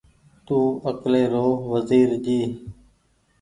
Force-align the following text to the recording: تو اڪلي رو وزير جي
تو 0.45 0.57
اڪلي 0.89 1.23
رو 1.33 1.47
وزير 1.71 2.09
جي 2.25 2.39